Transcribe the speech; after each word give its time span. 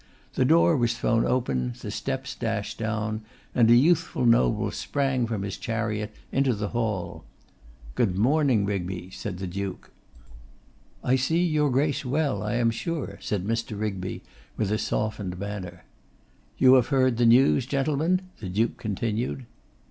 The 0.33 0.45
door 0.45 0.75
was 0.75 0.97
thrown 0.97 1.27
open, 1.27 1.73
the 1.79 1.91
steps 1.91 2.33
dashed 2.33 2.79
down, 2.79 3.21
and 3.53 3.69
a 3.69 3.75
youthful 3.75 4.25
noble 4.25 4.71
sprang 4.71 5.27
from 5.27 5.43
his 5.43 5.57
chariot 5.57 6.11
into 6.31 6.55
the 6.55 6.69
hall. 6.69 7.23
'Good 7.93 8.17
morning, 8.17 8.65
Rigby,' 8.65 9.11
said 9.11 9.37
the 9.37 9.45
Duke. 9.45 9.91
'I 11.03 11.17
see 11.17 11.45
your 11.45 11.69
Grace 11.69 12.03
well, 12.03 12.41
I 12.41 12.55
am 12.55 12.71
sure,' 12.71 13.19
said 13.21 13.45
Mr. 13.45 13.79
Rigby, 13.79 14.23
with 14.57 14.71
a 14.71 14.79
softened 14.79 15.37
manner. 15.37 15.83
'You 16.57 16.73
have 16.73 16.87
heard 16.87 17.17
the 17.17 17.27
news, 17.27 17.67
gentlemen?' 17.67 18.21
the 18.39 18.49
Duke 18.49 18.77
continued. 18.77 19.45